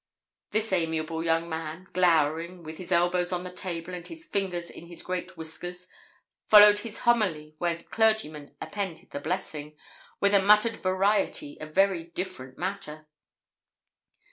[0.49, 4.87] This amiable young man, glowering, with his elbows on the table and his fingers in
[4.87, 5.87] his great whiskers,
[6.47, 9.77] followed his homily, where clergymen append the blessing,
[10.19, 13.07] with a muttered variety of very different matter.